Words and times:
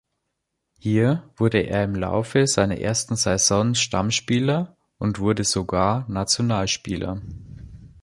Hier 0.79 1.29
wurde 1.35 1.59
er 1.61 1.83
im 1.83 1.93
Laufe 1.93 2.47
seiner 2.47 2.79
ersten 2.79 3.15
Saison 3.15 3.75
Stammspieler 3.75 4.75
und 4.97 5.19
wurde 5.19 5.43
sogar 5.43 6.09
Nationalspieler. 6.09 7.21